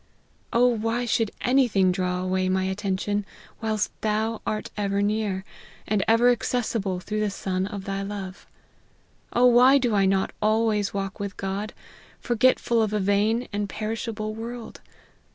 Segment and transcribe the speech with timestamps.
[0.51, 3.23] O why should any thing draw away my attention,
[3.61, 5.43] whilst Thou art ever near,
[5.87, 8.47] and ever accessible through the Son of Thy love?
[9.31, 11.71] O why do I not always walk with God,
[12.19, 14.81] forgetful of a vain and per ishable world